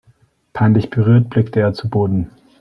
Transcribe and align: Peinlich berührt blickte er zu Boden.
Peinlich 0.53 0.89
berührt 0.89 1.29
blickte 1.29 1.59
er 1.59 1.75
zu 1.75 1.87
Boden. 1.87 2.31